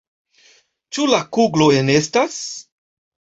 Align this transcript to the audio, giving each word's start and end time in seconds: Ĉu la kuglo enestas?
Ĉu 0.97 1.03
la 1.11 1.19
kuglo 1.37 1.67
enestas? 1.81 2.39